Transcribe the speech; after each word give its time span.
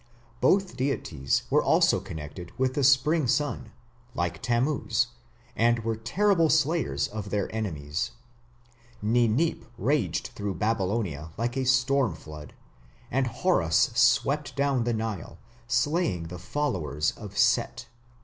Both 0.39 0.75
deities 0.75 1.43
were 1.51 1.61
also 1.63 1.99
connected 1.99 2.51
with 2.57 2.73
the 2.73 2.83
spring 2.83 3.27
sun, 3.27 3.71
like 4.15 4.41
Tammuz, 4.41 5.09
and 5.55 5.83
were 5.85 5.95
terrible 5.95 6.49
slayers 6.49 7.07
of 7.07 7.29
their 7.29 7.53
enemies. 7.53 8.09
Ninip 9.03 9.63
raged 9.77 10.29
through 10.33 10.55
Babylonia 10.55 11.33
like 11.37 11.55
a 11.55 11.65
storm 11.67 12.15
flood, 12.15 12.55
and 13.11 13.27
Horus 13.27 13.91
swept 13.93 14.55
down 14.55 14.85
the 14.85 14.93
Nile, 14.95 15.37
slaying 15.67 16.29
the 16.29 16.39
followers 16.39 17.11
of 17.11 17.37
Set. 17.37 17.85